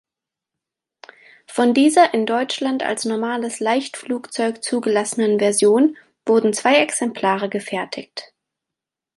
[1.45, 8.33] Von dieser in Deutschland als normales Leichtflugzeug zugelassenen Version wurden zwei Exemplare gefertigt.